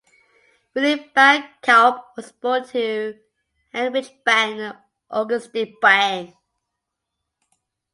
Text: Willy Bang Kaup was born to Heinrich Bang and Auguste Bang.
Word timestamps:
Willy 0.73 1.11
Bang 1.13 1.47
Kaup 1.61 2.05
was 2.17 2.31
born 2.31 2.65
to 2.69 3.19
Heinrich 3.71 4.23
Bang 4.25 4.59
and 4.59 4.77
Auguste 5.11 5.75
Bang. 5.79 6.35